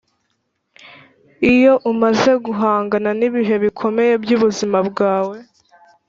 [1.53, 5.37] iyo umaze guhangana n'ibihe bikomeye byubuzima bwawe